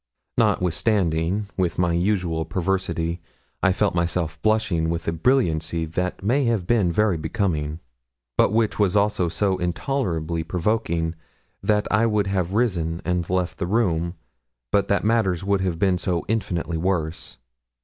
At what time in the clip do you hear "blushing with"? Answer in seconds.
4.41-5.07